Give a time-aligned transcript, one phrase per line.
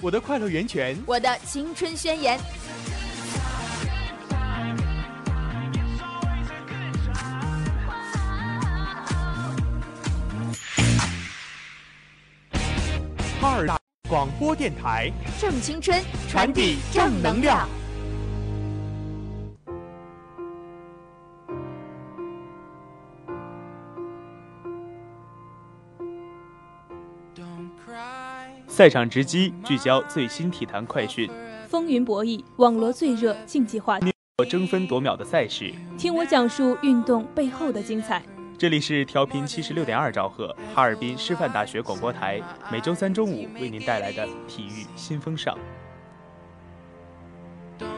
[0.00, 2.38] 我的快乐源泉，我的青春宣言。
[13.40, 17.66] 哈尔大广播电台，正青春，传递正能量。
[28.76, 31.30] 赛场直击，聚焦最新体坛快讯，
[31.66, 34.12] 风云博弈，网罗最热竞技话题，
[34.50, 35.72] 争分夺秒的赛事。
[35.96, 38.22] 听我讲述运动背后的精彩。
[38.58, 42.38] 这里是调频七十六点二兆赫，哈尔滨师范大学广播台，
[42.70, 45.56] 每周三中午为您带来的体育新风尚。
[47.78, 47.88] Don't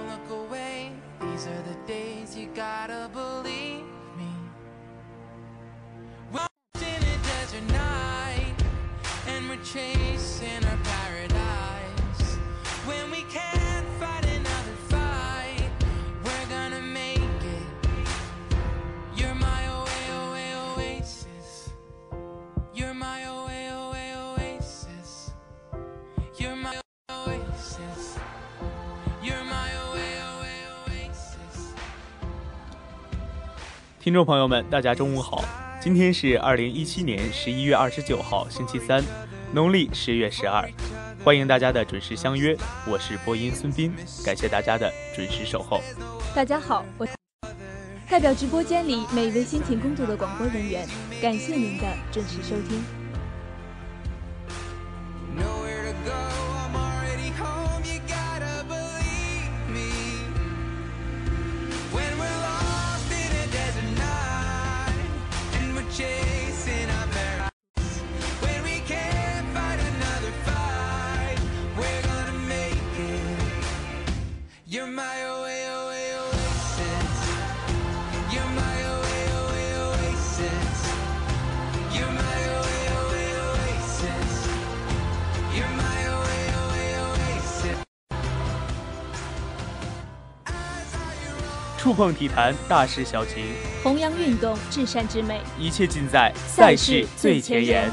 [34.09, 35.45] 听众朋友们，大家中午好，
[35.83, 39.05] 今天是二零一七年十一月二十九号，星期三，
[39.53, 40.67] 农历十月十二，
[41.23, 43.93] 欢迎大家的准时相约，我是播音孙斌，
[44.25, 45.83] 感谢大家的准时守候。
[46.35, 47.07] 大家好，我
[48.09, 50.89] 代表直播间里每一位辛勤工作的广播人员，
[51.21, 52.98] 感谢您的准时收听。
[91.89, 93.43] 触碰体坛大事小情，
[93.83, 97.91] 弘扬运动至善之美，一切尽在赛事最前沿。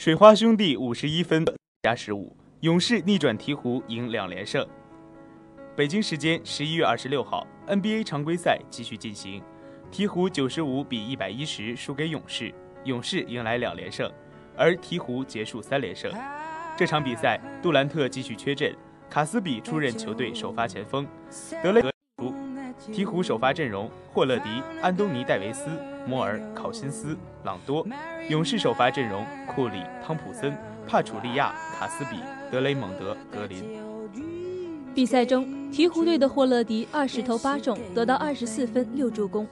[0.00, 1.44] 水花兄弟五十一分
[1.82, 4.66] 加十五，勇士逆转鹈鹕赢两连胜。
[5.76, 9.42] 北京时间十一月二十六号，NBA 常规赛继续进行，
[9.92, 12.50] 鹈鹕九十五比一百一十输给勇士，
[12.84, 14.10] 勇士迎来两连胜，
[14.56, 16.10] 而鹈鹕结束三连胜。
[16.78, 18.74] 这场比赛，杜兰特继续缺阵，
[19.10, 21.06] 卡斯比出任球队首发前锋，
[21.62, 21.99] 德雷德。
[22.88, 25.68] 鹈鹕首发阵容：霍勒迪、安东尼·戴维斯、
[26.06, 27.84] 摩尔、考辛斯、朗多；
[28.30, 30.56] 勇士首发阵容：库里、汤普森、
[30.86, 32.16] 帕楚利亚、卡斯比、
[32.50, 33.78] 德雷蒙德、格林。
[34.94, 39.44] 比赛中，鹈鹕队的霍勒迪二十投八中，得到二十四分六助攻；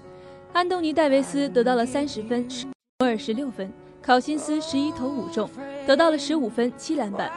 [0.55, 2.49] 安东尼·戴维斯得到了三十分，
[2.99, 3.69] 摩尔十六分；
[4.03, 5.49] 考辛斯十一投五中，
[5.87, 7.29] 得到了十五分七篮板；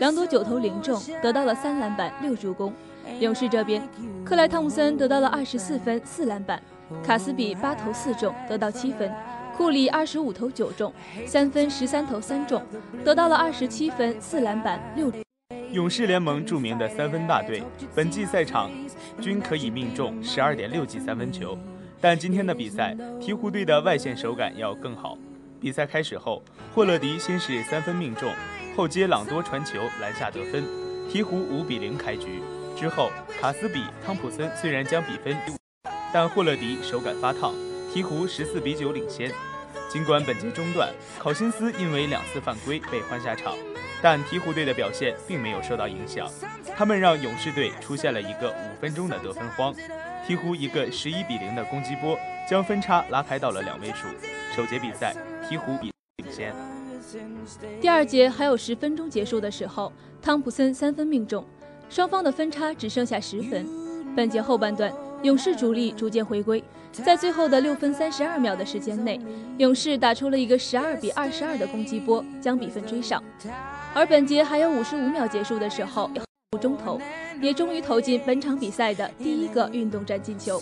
[0.00, 2.72] 朗多九投零中，得到了三篮板六助攻。
[3.20, 3.82] 勇士这边，
[4.24, 6.60] 克莱汤普森得到了二十四分四篮板，
[7.02, 9.08] 卡斯比八投四中，得到七分；
[9.56, 10.92] 库里二十五投九中，
[11.26, 12.62] 三分十三投三中，
[13.04, 15.12] 得到了二十七分四篮板六。
[15.72, 17.62] 勇士联盟著名的三分大队，
[17.94, 18.70] 本季赛场
[19.20, 21.58] 均可以命中十二点六记三分球，
[22.00, 25.18] 但今天的比赛，鹈鹕队的外线手感要更好。
[25.60, 26.42] 比赛开始后，
[26.74, 28.30] 霍勒迪先是三分命中，
[28.76, 30.62] 后接朗多传球篮下得分，
[31.10, 32.40] 鹈鹕五比零开局。
[32.76, 33.10] 之后，
[33.40, 35.36] 卡斯比、汤普森虽然将比分，
[36.12, 37.54] 但霍勒迪手感发烫，
[37.92, 39.30] 鹈鹕十四比九领先。
[39.88, 43.54] 尽管本节中段，考辛斯因为两次犯规被换下场，
[44.02, 46.28] 但鹈鹕队的表现并没有受到影响。
[46.76, 49.72] 他们让勇士队出现了一个五分钟的得分荒，
[50.26, 52.18] 鹈鹕一个十一比零的攻击波
[52.48, 54.08] 将分差拉开到了两位数。
[54.56, 55.14] 首节比赛，
[55.48, 56.52] 鹈鹕比领先。
[57.80, 61.46] 第二节还有十分钟结束的时候，汤普森三分命中。
[61.94, 63.64] 双方的分差只剩下十分。
[64.16, 64.92] 本节后半段，
[65.22, 66.60] 勇士主力逐渐回归，
[66.90, 69.20] 在最后的六分三十二秒的时间内，
[69.58, 73.22] 勇士打出了一个十二比二十二的攻击波，将比分追上。
[73.94, 76.10] 而本节还有五十五秒结束的时候，
[76.60, 77.00] 中投
[77.40, 80.60] 也终于投进本场比赛的第一个运动战进球。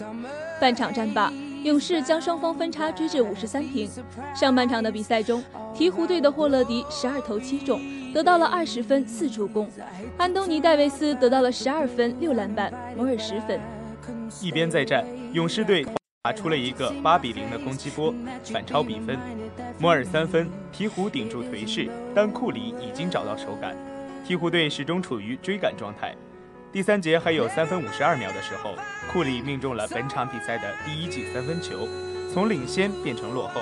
[0.60, 1.32] 半场战罢，
[1.62, 3.88] 勇士将双方分差追至五十三平。
[4.34, 5.42] 上半场的比赛中，
[5.74, 7.80] 鹈鹕队的霍勒迪十二投七中，
[8.12, 9.66] 得到了二十分四助攻；
[10.18, 13.60] 安东尼·戴维斯得到了十二分六篮板，摩尔十分。
[14.40, 15.86] 一边再战，勇士队
[16.22, 18.12] 打出了一个八比零的攻击波，
[18.44, 19.16] 反超比分。
[19.78, 23.76] 摩尔三分，鹈鹕顶住颓势，但库里已经找到手感。
[24.26, 26.14] 鹈鹕队始终处于追赶状态。
[26.72, 28.74] 第三节还有三分五十二秒的时候，
[29.12, 31.86] 库里命中了本场比赛的第一记三分球，
[32.32, 33.60] 从领先变成落后。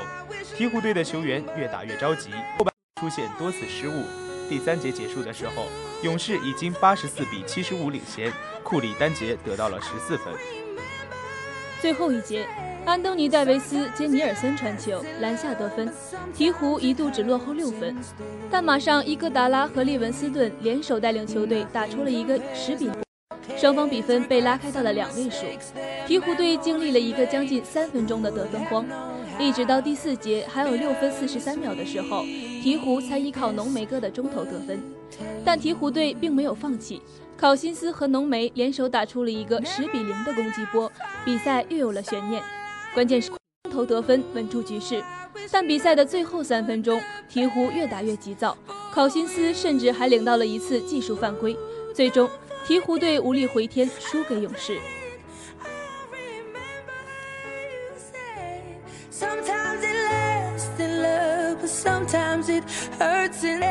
[0.57, 4.05] 鹈鹕队的球员越打越着急，后半出现多次失误。
[4.49, 5.67] 第三节结束的时候，
[6.05, 10.33] 勇士已经八十四比七十五领先，库里单节得到了十四分。
[11.81, 12.47] 最后一节，
[12.85, 15.91] 安东尼·戴维斯接尼尔森传球，篮下得分，
[16.37, 17.97] 鹈鹕一度只落后六分，
[18.51, 22.91] 但马上伊戈达拉和利文斯顿联手带领球队打出了一个十比，
[23.57, 25.47] 双方比分被拉开到了两位数。
[26.07, 28.85] 鹈鹕队经历了一个将近三分钟的得分荒，
[29.39, 34.83] 一直到第四节还有六分四十三秒的时候，鹈鹕才依靠浓眉哥的中投得分，
[35.47, 37.01] 但鹈鹕队并没有放弃。
[37.41, 40.93] 考辛斯和浓眉联手打出了一个十比零的攻击波，
[41.25, 42.43] 比赛又有了悬念。
[42.93, 43.39] 关键是空
[43.73, 45.03] 投得分稳住局势，
[45.51, 47.01] 但比赛的最后三分钟，
[47.31, 48.55] 鹈鹕越打越急躁，
[48.93, 51.57] 考辛斯甚至还领到了一次技术犯规。
[51.95, 52.29] 最终，
[52.67, 54.79] 鹈鹕队无力回天，输给勇士。
[61.63, 62.65] Sometimes it
[62.99, 63.71] hurts in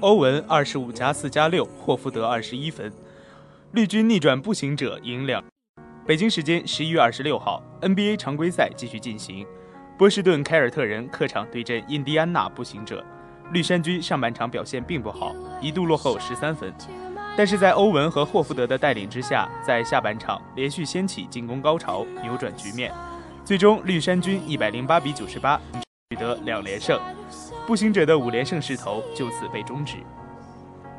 [0.00, 2.90] 欧文二十五加四加六，霍福德二十一分，
[3.72, 5.44] 绿军逆转步行者赢两。
[6.06, 9.46] 北京时间十一月二十六号，NBA 常规赛继续进行，
[9.98, 13.04] 波士顿凯尔特人客场对阵印第安纳步行者。
[13.52, 16.72] 绿衫军上半场表现并不好，一度落后十三分，
[17.36, 22.90] 但是在欧文和霍福德的带领之下，在下半场连续掀起进攻高潮，扭转局面。
[23.44, 25.60] 最终，绿衫军一百零八比九十八
[26.08, 26.98] 取得两连胜，
[27.70, 29.98] 步行者的五连胜势头就此被终止。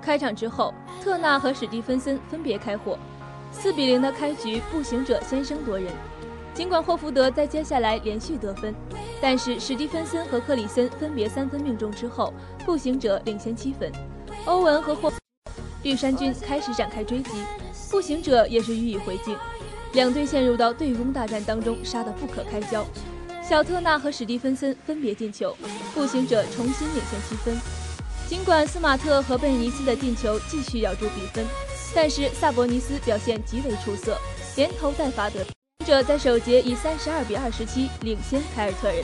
[0.02, 0.74] 开场之后，
[1.04, 2.98] 特纳和史蒂芬森分别开火，
[3.52, 5.92] 四比零的开局，步行者先声夺人。
[6.54, 8.74] 尽管霍福德在接下来连续得分，
[9.20, 12.34] 但是史蒂芬森和克里森分别三分命中之后，
[12.66, 13.92] 步行者领先七分。
[14.46, 15.12] 欧文和霍
[15.84, 17.32] 绿衫军开始展开追击，
[17.92, 19.36] 步行者也是予以回敬，
[19.92, 22.86] 两队陷入到对攻大战当中，杀得不可开交。
[23.52, 25.54] 小特纳和史蒂芬森分别进球，
[25.94, 27.54] 步行者重新领先七分。
[28.26, 31.46] 尽管斯马特和贝尼斯的进球继续咬住比分，
[31.94, 34.18] 但是萨博尼斯表现极为出色，
[34.56, 35.46] 连投带罚得。
[35.86, 39.04] 者在首节以三十二比二十七领先凯尔特人。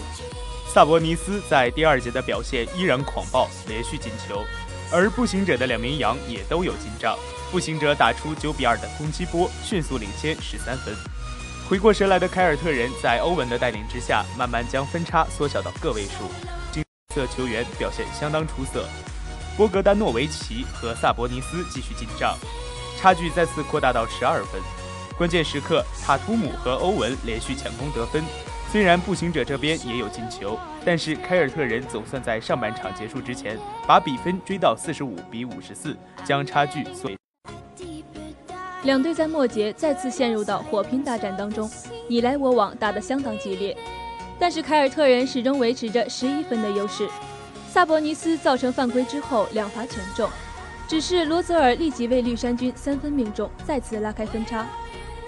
[0.73, 4.41] 萨博尼斯在第二节的表现依然狂暴，连续进球，
[4.93, 7.19] 而步行者的两名羊也都有进账。
[7.51, 10.95] 步行者打出九比二的攻击波，迅速领先十三分。
[11.69, 16.23] 回过神来的凯尔特人在欧文的带领之下，慢慢将分差缩小到个位数。
[16.71, 16.81] 金
[17.13, 18.85] 色球员表现相当出色，
[19.57, 22.37] 波格丹诺维奇和萨博尼斯继续进账，
[22.97, 24.61] 差距再次扩大到十二分。
[25.17, 28.23] 关键时刻，塔图姆和欧文连续抢攻得分。
[28.71, 37.09] 虽然步行者这边也有进球，但是凯尔特人总算在上半场结束之前把比分追到四十五比五十四，将差距缩。
[38.87, 41.69] 两队在末节再次陷入到火拼大战当中，
[42.07, 43.75] 你来我往，打得相当激烈。
[44.39, 47.05] 但是凯尔特人始终维持着十一分的优势。
[47.69, 50.29] 萨博尼斯造成犯规之后两罚全中，
[50.87, 54.65] 只是罗泽尔立即为绿衫军三分命中，再次拉开分差。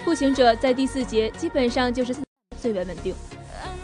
[0.06, 2.16] 步行者在第四节基本上就是
[2.58, 3.14] 最为稳定，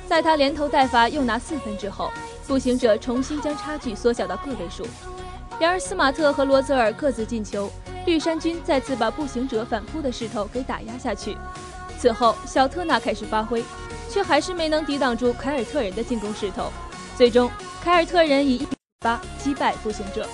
[0.09, 2.11] 在他连投带罚又拿四分之后，
[2.49, 4.87] 步行者重新将差距缩小到个位数。
[5.59, 7.71] 然而斯马特和罗泽尔各自进球，
[8.05, 11.37] 绿衫军再次把步行者反扑的势头给打压下去。
[11.99, 13.65] 此后小特纳开始发挥，
[14.11, 16.71] 却还是没能抵挡住凯尔特人的进攻势头，
[17.17, 17.51] 最终
[17.83, 18.69] 凯尔特人以一比
[19.01, 20.29] 八击败步行者。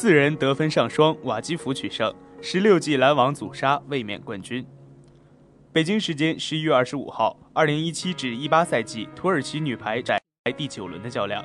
[0.00, 4.64] 四人得分上双，瓦基弗取胜，十六记篮网阻杀，卫冕冠军。
[5.72, 11.44] 北京时间十一月二十五号，二零一七至一八赛季土耳其女排展开第九轮的较量。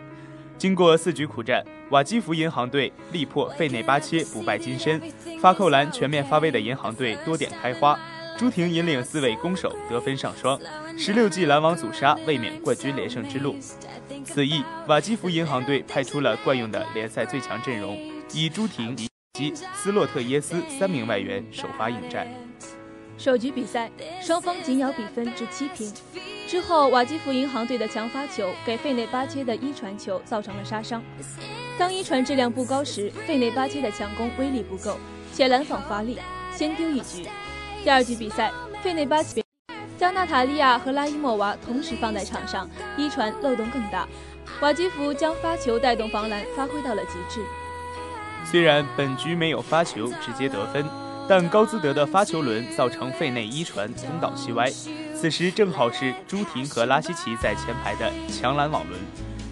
[0.55, 5.01] 经过四局苦战，瓦基弗银行队力破费内巴切，不败金身。
[5.41, 7.99] 发扣篮全面发威的银行队多点开花，
[8.37, 10.59] 朱婷引领四位攻守得分上双，
[10.95, 13.55] 十六记篮网阻杀，卫冕冠军连胜之路。
[14.23, 18.12] 此役，瓦基弗银行队派出了惯用的联赛最强阵容。
[18.33, 18.95] 以朱婷
[19.33, 22.27] 及斯洛特耶斯三名外援首发应战。
[23.15, 25.93] 首局比赛，双方紧咬比分至七平。
[26.47, 31.01] 之后，瓦基弗银行队的强发球给费内巴切的一传球造成了杀伤。
[31.77, 34.97] 当一传质量不高时，费内巴切的强攻威力不够，
[35.31, 36.17] 且拦防乏力，
[36.51, 37.27] 先丢一局。
[37.83, 39.43] 第二局比赛，费内巴切
[39.95, 44.07] 将娜塔莉亚和拉伊莫娃同时放在场上，一传漏洞更大。
[44.59, 47.41] 瓦基弗将发球带动防拦发挥到了极致。
[48.45, 50.85] 虽然本局没有发球直接得分，
[51.27, 54.69] 但高兹德的发球轮造成费内一传东倒西歪。
[55.15, 58.99] 此时正好是朱婷和拉希奇在前排的强拦网轮，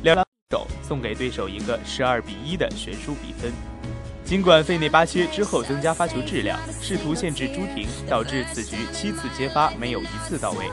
[0.03, 0.15] 两
[0.51, 3.51] 手送给对手一个十二比一的悬殊比分。
[4.25, 10.69] 尽管费内巴切之后增加发球质量，试图限制朱婷，导致此局七次接发没有一次到位，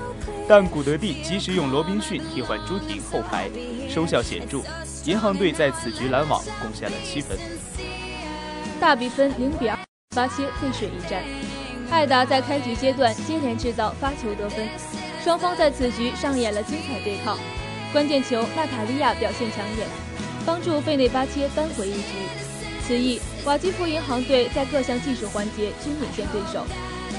[0.49, 3.51] 但古德蒂及时用罗宾逊替换朱婷后排，
[3.89, 4.61] 收效显著。
[5.07, 7.37] 银行队在此局拦网贡献了七分。
[8.81, 9.77] 大比分零比二，
[10.15, 11.23] 巴切背水一战。
[11.91, 14.69] 艾达在开局阶段接连制造发球得分，
[15.25, 17.37] 双方在此局上演了精彩对抗。
[17.93, 19.89] 关键球，娜塔莉亚表现抢眼，
[20.47, 22.13] 帮助费内巴切扳回一局。
[22.87, 26.65] 此役，瓦基弗银行队在各项技术环节均领先对手，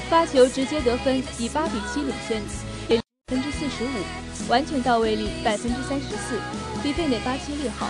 [0.08, 2.40] 发球直接得分以八比七领先，
[2.88, 6.40] 百分之四十五，完全到位率百分之三十四，
[6.82, 7.86] 比费内巴切略好。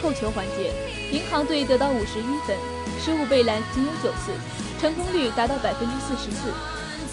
[0.00, 0.72] 扣球环节，
[1.10, 2.56] 银行队得到五十一分，
[2.98, 4.32] 失误被拦仅有九次，
[4.80, 6.50] 成功率达到百分之四十四；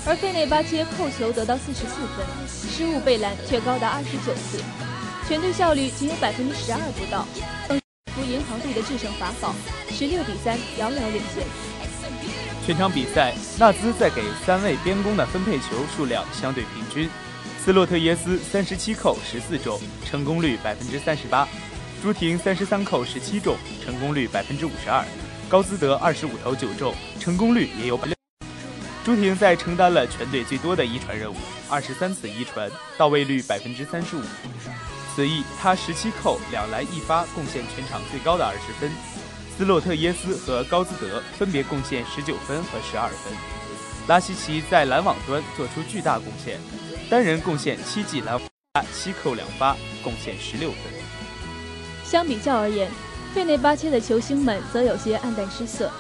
[0.07, 4.61] 而费内巴切扣球得到四十四分，失误被拦却高达二十九次，
[5.27, 7.25] 全队效率仅有百分之十二不到。
[8.15, 9.53] 服银行队的制胜法宝，
[9.91, 11.45] 十六比三遥遥领先。
[12.65, 17.09] 全场比赛，纳兹在给三位边攻的分配球数量相对平均，
[17.63, 21.45] 斯洛特耶斯三十七扣十四中，成功率百分之三十八；
[22.01, 25.03] 朱婷三十三扣十七中，成功率百分之五十二；
[25.47, 28.07] 高兹德二十五投九中，成功率也有百。
[29.03, 31.35] 朱婷在承担了全队最多的一传任务，
[31.69, 34.21] 二十三次一传，到位率百分之三十五。
[35.15, 38.89] 此役他十七扣两篮一发，贡献全场最高的二十分。
[39.55, 43.31] 斯洛特耶斯和高兹德分别贡献十九分和十二分。
[44.07, 46.59] 拉希奇在篮网端做出巨大贡献，
[47.07, 48.41] 单人贡献七记篮，
[48.91, 50.79] 七扣两发，贡献十六分。
[52.03, 52.89] 相比较而言，
[53.35, 55.91] 费内巴切的球星们则有些黯淡失色。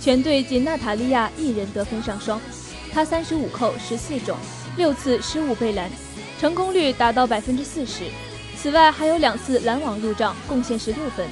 [0.00, 2.40] 全队仅娜塔莉亚一人得分上双，
[2.90, 4.34] 她三十五扣十四中，
[4.78, 5.90] 六次失误被拦，
[6.40, 8.04] 成功率达到百分之四十。
[8.56, 11.28] 此外还有两次拦网入账，贡献十六分。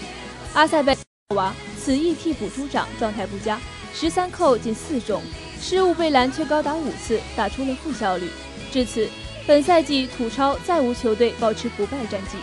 [0.52, 0.94] 阿塞拜
[1.34, 3.58] 娃此役替补出场，状态不佳，
[3.94, 5.22] 十三扣仅四中，
[5.58, 8.28] 失误被拦却高达五次，打出了负效率。
[8.70, 9.08] 至此，
[9.46, 12.36] 本赛季土超再无球队保持不败战绩。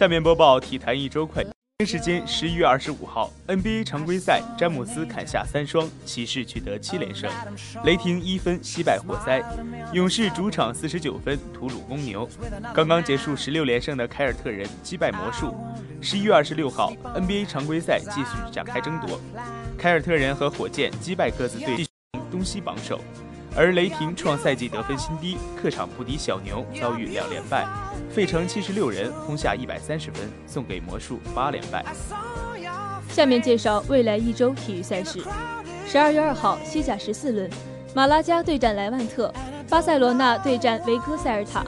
[0.00, 1.44] 下面播报体坛一周快。
[1.44, 1.50] 北
[1.84, 7.30] 京时间十一月二十五号，NBA 常规赛，詹姆斯砍下三双，骑士取得七连胜，
[7.84, 9.42] 雷霆一分惜败活塞，
[9.92, 12.26] 勇士主场四十九分屠戮公牛。
[12.72, 15.54] 刚刚结束十六连胜的凯尔特人击败魔术。
[16.00, 19.20] 十一月二十六号，NBA 常规赛继续展开争夺，
[19.76, 21.86] 凯尔特人和火箭击败各自队，
[22.30, 22.98] 东西榜首。
[23.56, 27.66] 而雷霆创赛季得分新低，客场不敌小牛，遭遇两连败。
[28.08, 31.84] 费城七十六人轰下一百三十分，送给魔术八连败。
[33.08, 35.20] 下面介绍未来一周体育赛事。
[35.86, 37.50] 十二月二号，西甲十四轮，
[37.92, 39.32] 马拉加对战莱万特，
[39.68, 41.64] 巴塞罗那对战维科塞尔塔，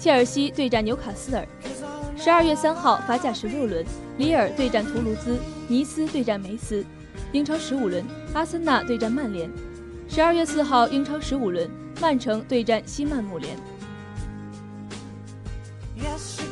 [0.00, 1.46] 切尔西对战纽卡斯尔。
[2.16, 3.84] 十二月三号，法甲十六轮，
[4.16, 6.84] 里尔对战图卢兹，尼斯对战梅斯。
[7.30, 9.48] 英超十五轮，阿森纳对战曼联。
[10.08, 13.56] 十二月四号，英超十五轮，曼城对战西曼姆联。
[15.96, 16.48] Yes, she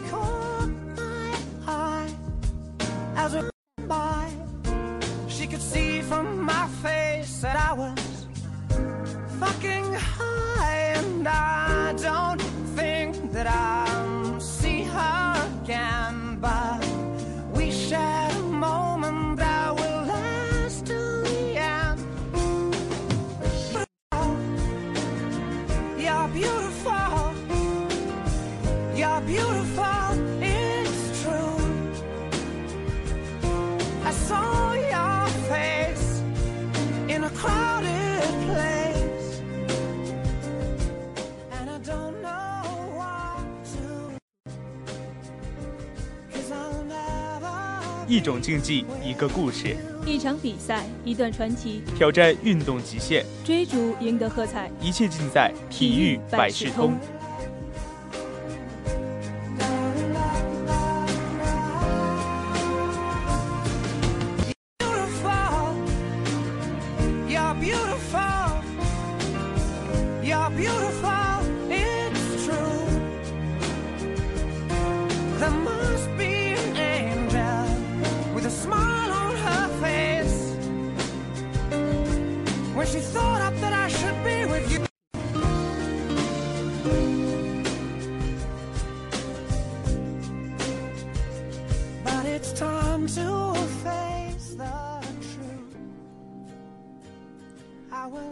[48.16, 49.76] 一种竞技，一个故事，
[50.06, 54.70] 一场比赛，一段传奇，挑战运动极限，追逐赢得喝彩。
[54.80, 56.94] 一切尽在体育百事通。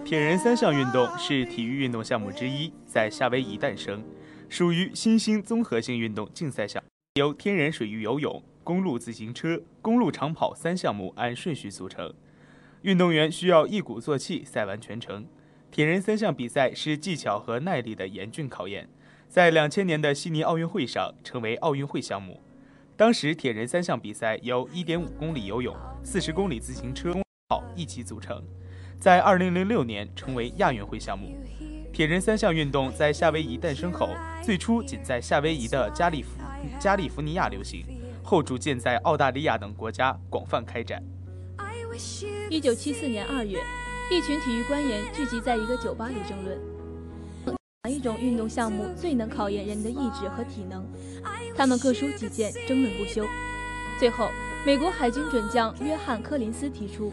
[0.04, 4.04] 铁人三项运动是体育运动项目之一，在夏威夷诞生，
[4.50, 6.82] 属于新兴综合性运动竞赛项，
[7.14, 12.12] 由天然水域游泳、公路自行车、公路长跑三项目按顺序组成。
[12.82, 15.26] 运动员需要一鼓作气赛完全程。
[15.70, 18.88] 铁人三项比赛是技巧和耐力的严峻考验，
[19.28, 22.43] 在两千年的悉尼奥运会上成为奥运会项目。
[22.96, 27.12] 当时铁人三项比赛由1.5公里游泳、40公里自行车、
[27.48, 28.40] 跑一起组成，
[29.00, 31.36] 在2006年成为亚运会项目。
[31.92, 34.10] 铁人三项运动在夏威夷诞生后，
[34.44, 36.38] 最初仅在夏威夷的加利福
[36.78, 37.84] 加利福尼亚流行，
[38.22, 41.02] 后逐渐在澳大利亚等国家广泛开展。
[42.48, 43.58] 一九七四年二月，
[44.12, 46.60] 一群体育官员聚集在一个酒吧里争论，
[47.82, 50.86] 哪一种运动项目最能考验人的意志和体能？
[51.56, 53.24] 他们各抒己见，争论不休。
[53.98, 54.28] 最后，
[54.66, 57.12] 美国海军准将约翰·柯林斯提出，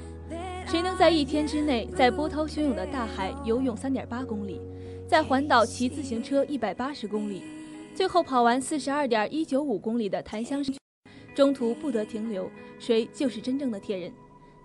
[0.65, 4.60] 谁能在一天之内在波涛汹涌的大海游泳三点八公里，
[5.08, 7.43] 在环岛骑自行车一百八十公里，
[7.93, 10.75] 最后跑完四十二点一九五公里的檀香山，
[11.36, 12.49] 中途不得停留，
[12.80, 14.12] 谁就是真正的铁人。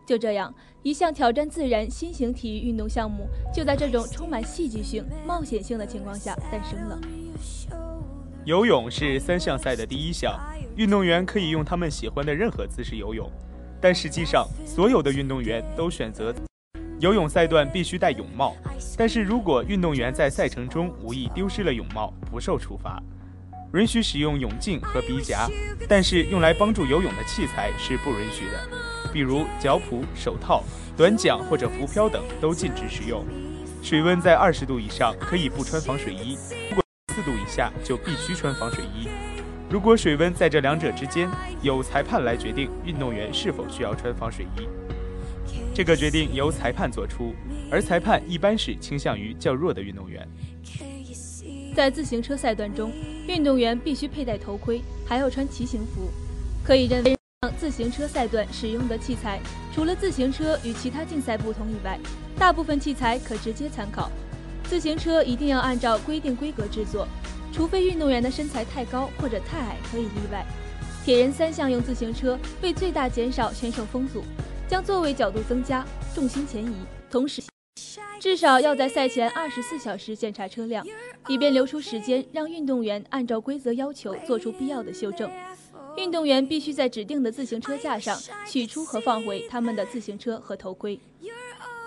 [0.06, 7.85] 就这样，一项挑战自然新型体育运动项目就在这种充满戏剧性、冒险性的情况下诞生了。
[8.46, 10.38] 游泳是三项赛的第一项，
[10.76, 13.28] 运动员可以用他们喜欢的任何姿势游泳，
[13.80, 16.32] 但实际上，所有的运动员都选择
[17.00, 18.54] 游泳赛段必须戴泳帽。
[18.96, 23.02] 但是如果运动员在赛程中无意丢失了泳帽，不受处罚。
[23.74, 25.48] 允许使用泳镜和鼻夹，
[25.88, 28.60] 但是用来帮助游泳的器材是不允许的。
[29.12, 30.62] 比如脚蹼、手套、
[30.96, 33.24] 短桨或者浮漂等都禁止使用。
[33.82, 36.38] 水温在二十度以上可以不穿防水衣，
[37.16, 39.08] 四度以下就必须穿防水衣。
[39.70, 41.26] 如果水温在这两者之间，
[41.62, 44.68] 由裁判来决定运动员是否需要穿防水衣。
[45.74, 47.34] 这个决定由裁判做出，
[47.70, 50.28] 而裁判一般是倾向于较弱的运动员。
[51.74, 52.92] 在自行车赛段中，
[53.26, 56.10] 运动员必须佩戴头盔，还要穿骑行服。
[56.62, 57.16] 可以认为。
[57.58, 59.38] 自行车赛段使用的器材，
[59.72, 61.98] 除了自行车与其他竞赛不同以外，
[62.36, 64.10] 大部分器材可直接参考。
[64.68, 67.06] 自行车一定要按照规定规格制作，
[67.52, 70.44] 除非运动员的身材太高或者太矮可以例外。
[71.04, 74.24] 铁人三项用自行车为最大减少选手风阻，
[74.68, 76.74] 将座位角度增加，重心前移，
[77.08, 77.40] 同时
[78.18, 80.84] 至少要在赛前二十四小时检查车辆，
[81.28, 85.30] 以便留出时间让运动员按照规则要求做出必要的修正。
[85.96, 90.98] 运动员必须在指定的自行车架上取出和放回他们的自行车和头盔。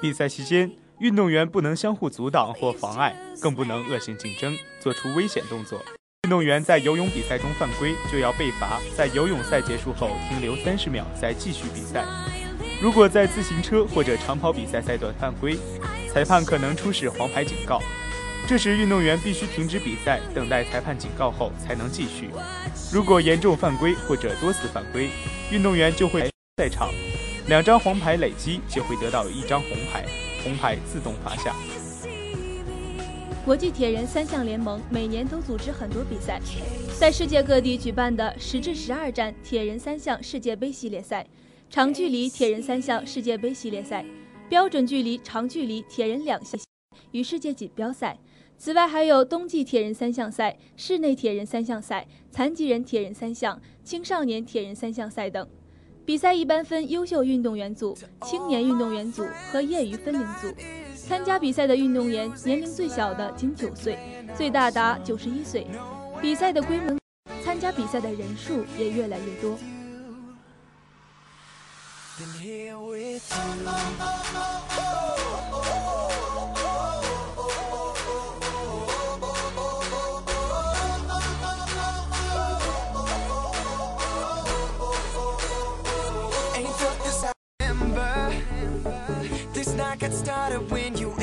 [0.01, 5.81] 比赛期间，运动员不能相互阻挡或妨碍，更不能恶性竞争，做出危险动作。
[6.23, 12.03] 运动员在游泳比赛中犯规，就要被罚在游泳赛结束后停留三十秒再继续比赛。
[12.81, 15.57] 如果在自行车或者长跑比赛赛段犯规，
[16.13, 17.81] 裁判可能出示黄牌警告。
[18.45, 22.29] 这时，运动员必须停止比赛，等待裁判警告后才能继续。
[22.91, 25.09] 如果严重犯规或者多次犯规，
[25.49, 26.89] 运动员就会赛场，
[27.47, 30.03] 两张黄牌累积就会得到一张红牌，
[30.49, 31.55] 红牌自动罚下。
[33.45, 36.41] 国际铁人三项联盟每年都组织很多比赛，
[36.99, 41.25] 在世界各地举办的十至十二站铁人三项世界杯系列赛、
[41.69, 44.03] 长距离铁人三项世界杯系列赛、
[44.49, 46.59] 标准距离长距离铁人两项
[47.11, 48.17] 与世界锦标赛。
[48.57, 55.29] 此外，还有冬季铁人三项赛、室内铁人三项赛、残疾人铁人三项、青少年铁人三项赛。
[55.29, 55.47] 等。
[56.09, 60.51] 比赛一般分优秀运动员组、青年运动员组和业余分龄组。
[61.07, 63.95] 参加比赛的运动员年龄最小的仅九岁，
[64.35, 65.67] 最大达九十一岁。
[66.19, 66.97] 比赛的规模，
[67.43, 69.55] 参加比赛的人数也越来越多。
[89.99, 91.18] Got started when you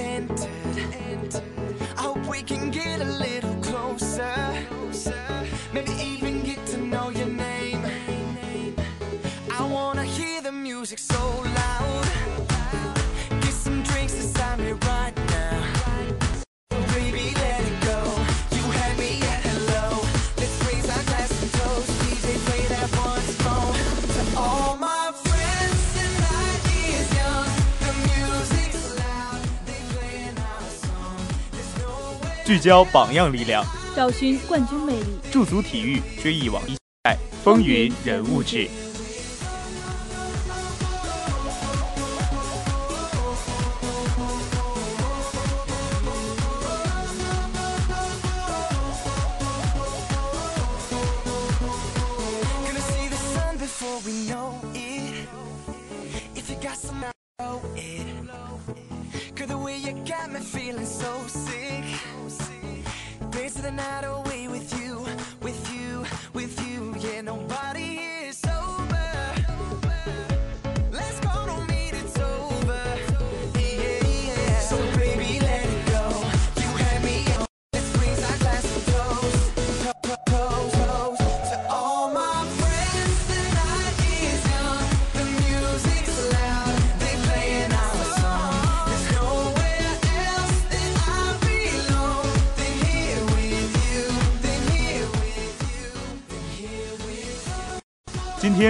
[32.47, 33.65] 聚焦榜样力量，
[33.97, 35.19] 找寻冠军魅力。
[35.33, 38.69] 驻足体育，追忆往一代，风云人物志。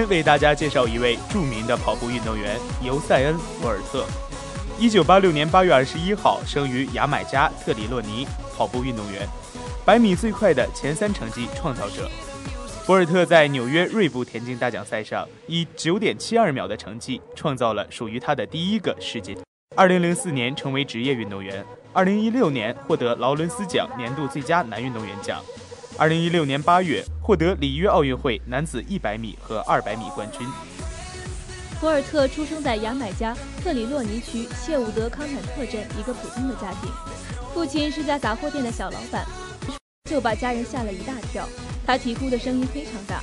[0.06, 4.04] 为大家介绍一位著名的跑步运动员尤塞恩·博尔特。
[4.78, 9.26] 一九八六年八月二十一号生于牙买加特里洛尼，跑步运动员，
[9.84, 12.10] 百米最快的前三成绩创造者。
[12.86, 19.36] 博尔特在纽约锐步田径大奖赛上以九点七二秒的成绩创造了属于他的第一个世界。
[19.74, 25.42] 二零零四年成为职业运动员，二零一六年获得劳伦斯奖年度最佳男运动员奖。
[25.98, 30.46] 二零一六年八月获得里约奥运会男子一百米和二百米冠军。
[31.80, 36.90] 博尔特出生在牙买加特里洛尼区谢伍德康坦特镇一个普通的家庭，
[37.54, 39.24] 父亲是家杂货店的小老板，
[40.04, 41.48] 就把家人吓了一大跳。
[41.86, 43.22] 他啼哭的声音非常大，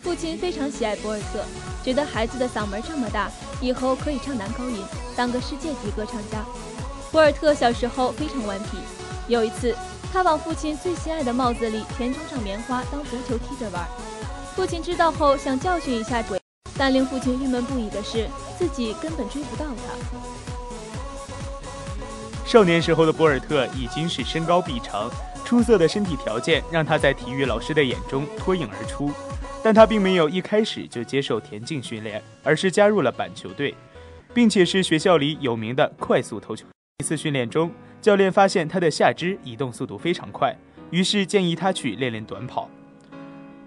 [0.00, 1.44] 父亲非常喜爱博尔特，
[1.82, 3.28] 觉得孩子的嗓门这么大，
[3.60, 4.80] 以后可以唱男高音，
[5.16, 6.44] 当个世界级歌唱家。
[7.10, 8.78] 博尔特小时候非常顽皮，
[9.26, 9.76] 有一次
[10.12, 13.88] 他往父亲最心爱的帽子里填充上棉花当足球踢着玩，
[14.54, 16.38] 父亲知道后想教训一下鬼。
[16.76, 19.82] 但令父亲郁闷不已的是，自己根本追不到他。
[22.44, 25.10] 少年时候的博尔特已经是身高臂长，
[25.46, 29.10] 出色的身体条件让他在体育老师的眼中脱颖而出。
[29.62, 33.74] 但他并没有一开始就接受田径训练，而是加入了板球队，
[34.34, 36.66] 并且是学校里有名的快速投球。
[36.98, 37.70] 一次训练中，
[38.02, 40.52] 教练发现他的下肢移动速度非常快，
[40.90, 42.68] 于是建议他去练练短跑。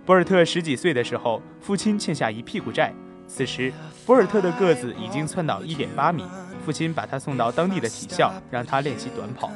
[0.06, 2.93] 博尔特十几岁的时候，父亲欠下一屁股债。
[3.28, 3.71] 此时，
[4.06, 6.26] 博尔特的个子已经窜到一点八米，
[6.65, 9.50] 父亲把他送到当地的体校，让他练习短跑。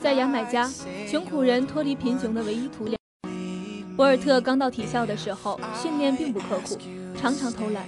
[0.00, 0.66] 在牙买加，
[1.06, 2.96] 穷苦人脱离贫穷的唯一途径。
[3.94, 6.78] 博尔特刚到体校的时候，训练并不刻苦，
[7.14, 7.84] 常常偷懒。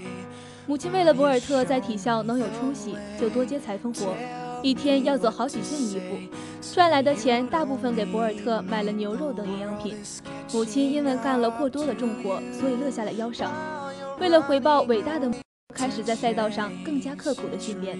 [0.66, 4.14] 母亲为了博尔特在体校能有出息，就多接裁缝活，
[4.64, 6.16] 一天要走好几件衣服。
[6.74, 9.94] 赚来的钱大部分给博尔特买了牛肉等营养品。
[10.54, 13.52] 母亲因为干了过多的重活，所以落下了腰伤。
[14.18, 15.30] 为了回报伟大的，
[15.74, 17.98] 开始在赛道上更加刻苦的训练。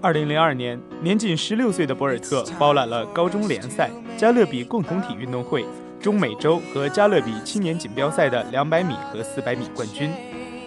[0.00, 5.64] 二零零二年，年仅十六岁的博尔特包揽了高中联赛、加勒比共同体运动会、
[6.00, 10.12] 中美洲和加勒比青年锦标赛的两百米和四百米冠军。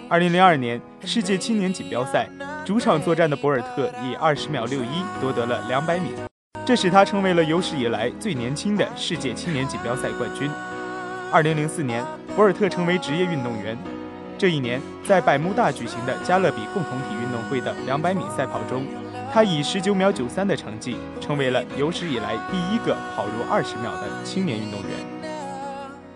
[0.10, 2.30] 二零零二年世界青年锦标赛
[2.65, 6.10] 主场作战的博尔特以二十秒六一夺得了两百米，
[6.65, 10.49] 这使他成为了有史以来最年轻的世界青年锦标赛冠军。
[11.32, 12.04] 二零零四年，
[12.36, 13.78] 博尔特成为职业运动员。
[14.36, 18.84] 这一年，在百慕大举行的加勒比共同体运动会的两百米赛跑中，
[19.32, 24.89] 他以十九秒九三的成绩，成为了有史以来第一个跑入二十秒的青年运动员。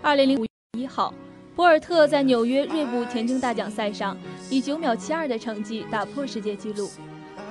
[0.02, 0.44] 二零零五
[0.76, 1.14] 一号，
[1.54, 4.16] 博尔特在纽约锐步田径大奖赛上
[4.50, 6.90] 以九秒七二的成绩打破世界纪录。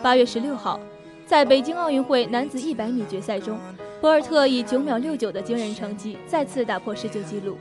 [0.04, 0.78] 八月十六号，
[1.26, 3.58] 在北京奥运会男子一百米决赛中，
[4.02, 7.58] 博尔特以九秒六九的惊人成绩再次打破世界纪录。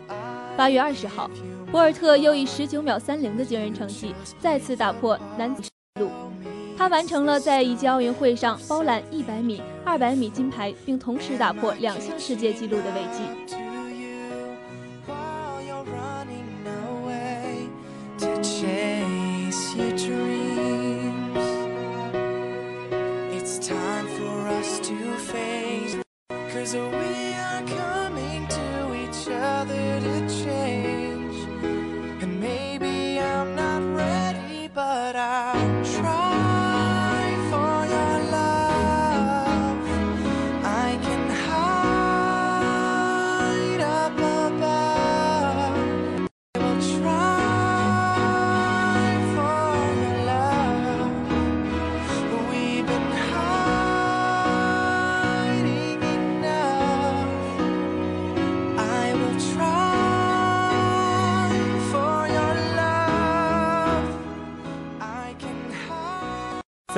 [0.56, 1.30] 八月二十号，
[1.70, 5.68] 博尔特又以十九秒三零的惊人成绩再次打破男子纪
[6.00, 6.10] 录。
[6.76, 13.56] 他完成了在一届奥运会上包揽一百米、二百米金牌，并同时打破两项世界纪录的伟绩。
[26.68, 26.88] So.
[26.92, 26.97] a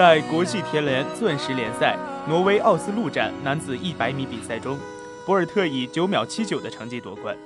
[0.00, 1.94] 在国际田联钻石联赛
[2.26, 4.78] 挪威奥斯陆站男子一百米比赛中，
[5.26, 7.36] 博尔特以九秒七九的成绩夺冠。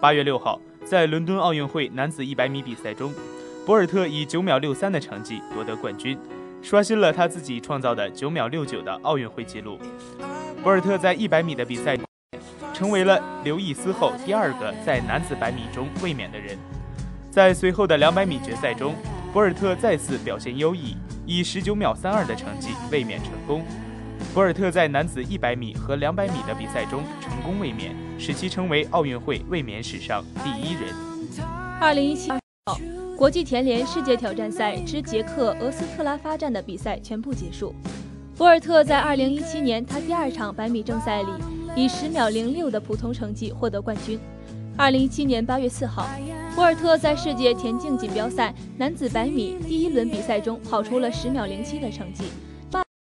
[0.00, 3.12] 八月六号，在伦敦奥运会男子一百米比赛中，
[3.66, 6.18] 博尔特以九秒六三的成绩夺得冠军，
[6.62, 9.78] 刷新了他自己创造的九秒六九的奥运会纪录。
[10.62, 11.94] 博尔特在一百米的比赛
[12.72, 16.56] 成为了刘易斯后第二个在男子百米中卫冕的人。
[17.30, 18.94] 在随后的两百米决赛中，
[19.30, 20.96] 博尔特再次表现优异，
[21.30, 23.62] 以十九秒三二的成绩卫冕成功。
[24.32, 30.84] 博尔特在男子一百米和两百米的比赛中成功卫冕，使其成为奥运会卫冕史上第一人。
[31.78, 32.38] 二零一七号，
[33.14, 37.74] 国际田联世界挑战赛之捷克俄斯特拉发站的比赛全部结束。
[38.34, 41.28] 博尔特在二零一七年他第二场百米正赛里，
[41.76, 44.18] 以十秒零六的普通成绩获得冠军。
[44.78, 46.08] 二零一七年八月四号，
[46.58, 52.24] 博尔特在世界田径锦标赛男子百米第一轮比赛中跑出了十秒零七的成绩，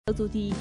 [0.05, 0.53] 得足第一。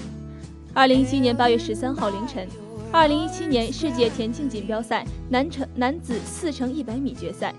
[0.73, 2.47] 二零一七年八月十三号凌晨，
[2.93, 7.53] 二零一七年世界田径锦标赛男乘男子四乘一百米决赛，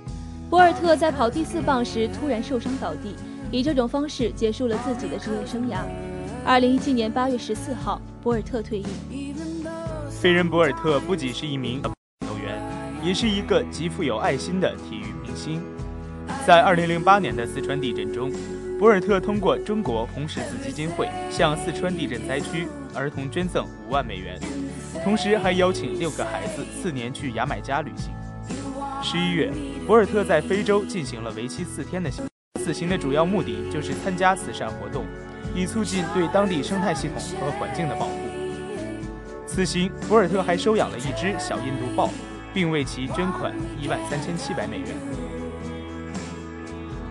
[0.50, 3.14] 博尔特在跑第四棒时突然受伤倒地，
[3.52, 5.80] 以这种方式结束了自己的职业生涯。
[6.46, 8.86] 二零一七年八月十四号，博尔特退役。
[10.10, 11.82] 飞人博尔特不仅是一名运
[12.26, 12.58] 动员，
[13.04, 15.62] 也是一个极富有爱心的体育星。
[16.48, 18.32] 在二零零八年的四川地震中，
[18.80, 24.40] 博尔特通过中国红十字基金会向四川地震灾区儿童捐赠五万美元，
[25.04, 28.12] 同时还邀请六个孩子四年去牙买加旅行。
[29.04, 29.52] 十一月，
[29.86, 32.26] 博尔特在非洲进行了为期四天的行，
[32.60, 35.06] 此行的主要目的就是参加慈善活动，
[35.54, 38.14] 以促进对当地生态系统和环境的保护。
[39.46, 42.10] 此行，博尔特还收养了一只小印度豹，
[42.52, 44.88] 并为其捐款一万三千七百美元。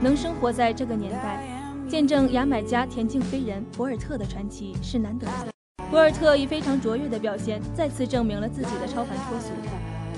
[0.05, 1.43] 能生活在这个年代，
[1.89, 5.51] 见证牙买加田径飞人博尔特的传奇是难得的。
[5.91, 9.49] 博尔特以非常卓越的表现，再次证明了自己的超凡脱俗。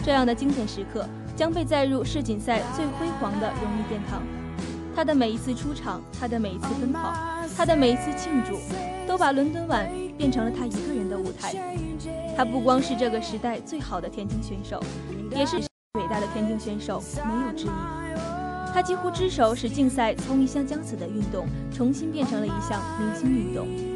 [0.04, 4.20] 这样的经典时刻将被载入世锦赛最辉煌的荣誉殿堂。
[4.96, 7.14] 他的每一次出场，他的每一次奔跑，
[7.56, 8.58] 他的每一次庆祝，
[9.06, 11.54] 都把伦敦碗变成了他一个人的舞台。
[12.36, 14.82] 他不光是这个时代最好的田径选手，
[15.30, 18.05] 也是伟大的田径选手，没有之一。
[18.76, 23.95] 他几乎只手使竞赛从一项将死的运动重新变成了一项明星运动。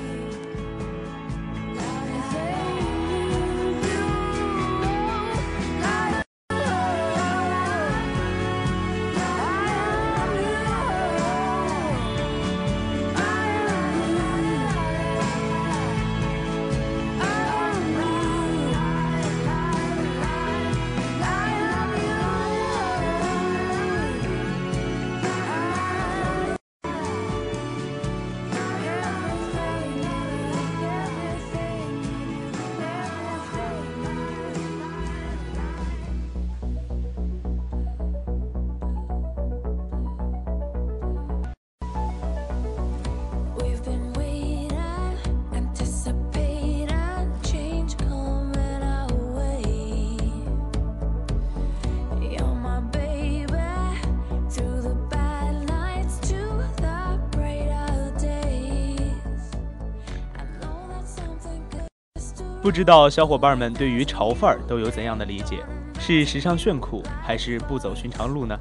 [62.71, 65.57] 不知道小伙伴们对于潮范儿都有怎样的理解？
[65.99, 68.57] 是时尚炫酷，还是不走寻常路呢？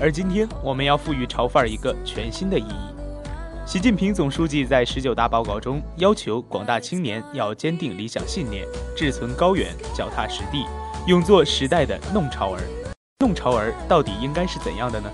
[0.00, 2.94] 而今天我们要赋予潮范儿一个全新的意义。
[3.66, 8.64] 习近平总书记在十九大报告中要求广大青年要坚定理想信念，
[8.96, 10.64] 志存高远，脚踏实地，
[11.08, 12.60] 勇做时代的弄潮儿。
[13.18, 15.10] 弄潮儿到底应该是怎样的呢？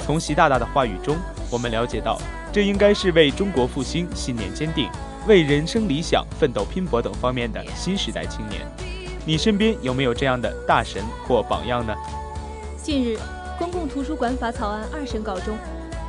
[0.00, 1.16] 从习大大的话语中，
[1.48, 2.18] 我们了解到，
[2.52, 4.90] 这应该是为中国复兴信念坚定、
[5.26, 8.62] 为人生理想奋斗拼搏等方面的新时代青年。
[9.26, 11.94] 你身边有没有这样的大神或榜样呢？
[12.82, 13.16] 近日，
[13.58, 15.56] 《公共图书馆法》草案二审稿中，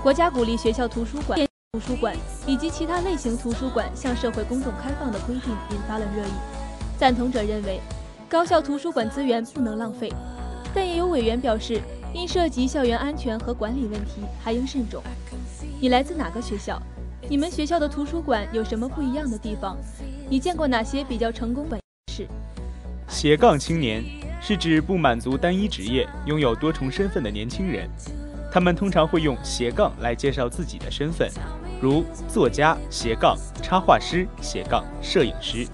[0.02, 1.38] 国家鼓励学校图书馆、
[1.74, 2.16] 图书馆
[2.48, 6.32] 以及其他类型图书馆向社会公众开放的规定引发了热议。
[6.98, 7.82] 赞同者认为，
[8.30, 10.12] 高校图书馆资源不能浪费，
[10.74, 11.82] 但也有委员表示，
[12.14, 15.04] 因涉及校园安全和管理问题，还应慎重。
[15.82, 16.82] 你来自哪个学校？
[17.32, 19.78] 你们学校的图书馆有什么不一样的地方？
[20.30, 21.80] 你见过哪些比较成功的
[22.12, 22.28] 事？
[23.08, 24.04] 斜杠青年
[24.42, 27.90] 是指不满足单一职业、拥有多重身份的年轻人。
[28.52, 31.32] 他们通常会用斜杠来介绍自己的身份，
[31.82, 35.66] 如作家斜杠、插画师斜杠、摄影师。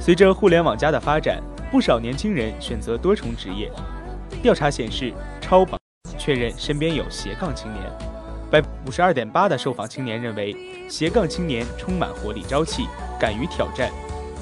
[0.00, 1.42] 随着互联网加的发展，
[1.72, 3.68] 不少年轻人选择多重职业。
[4.40, 5.76] 调查显示，超榜
[6.16, 7.82] 确认身边有斜杠青年，
[8.54, 10.56] 百五十二点八的受访青年认为
[10.88, 12.86] 斜杠青年充满活力朝气，
[13.18, 13.90] 敢于挑战。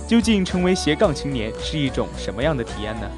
[0.07, 3.09] 究竟成为斜杠青年是一种什么样的体验呢？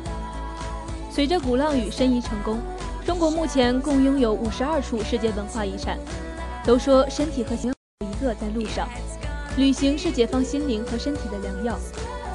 [1.11, 2.61] 随着鼓浪屿申遗成功，
[3.05, 5.99] 中国目前共拥有五十二处世界文化遗产。
[6.64, 8.88] 都说身体和心有一个在路上，
[9.57, 11.76] 旅行是解放心灵和身体的良药。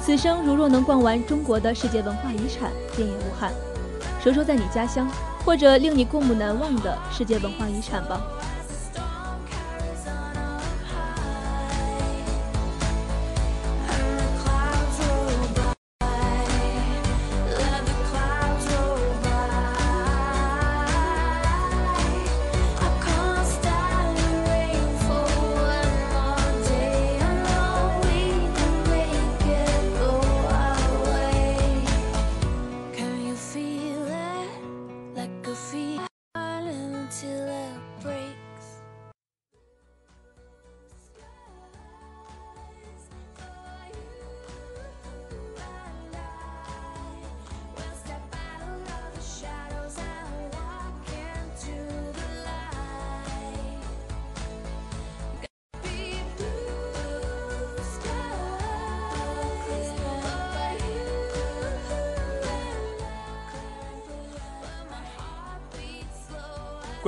[0.02, 3.54] 此生如若能逛完中国的世界文化遗产，便也无憾。
[4.22, 5.08] 说说在你家乡
[5.46, 8.20] 或者令你过目难忘的世界文化遗产吧。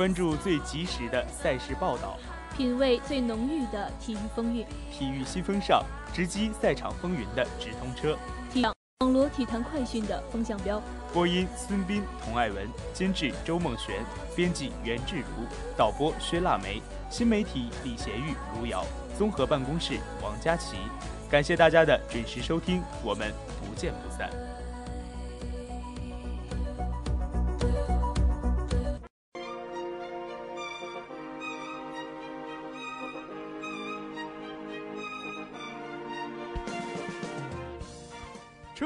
[0.03, 2.17] 关注最及时的赛事报道，
[2.57, 5.81] 品味最浓郁的体育风韵，体育新风尚，
[6.13, 8.17] 直击赛场风云的直通车。
[8.51, 8.65] 体
[8.99, 10.81] 网罗体坛快讯的风向标。
[11.13, 14.03] 播音：孙斌、童爱文，监制：周梦璇，
[14.35, 15.47] 编辑：袁志如，
[15.77, 18.85] 导播：薛腊梅，新媒体：李贤玉、卢瑶，
[19.17, 20.75] 综合办公室：王佳琪。
[21.31, 23.31] 感谢大家的准时收听，我们
[23.61, 24.29] 不见不散。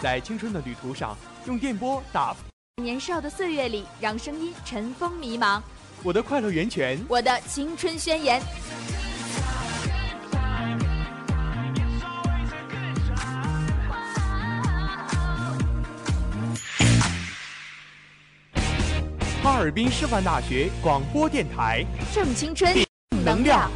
[0.00, 2.34] 在青春的旅途上，用电波打
[2.76, 5.60] 年少的岁月里，让声音尘封迷茫。
[6.04, 7.04] 我的快乐源泉。
[7.08, 8.40] 我的青春宣言。
[19.42, 21.84] 哈尔滨师范大学广播电台，
[22.14, 22.72] 正青春，
[23.10, 23.68] 正能量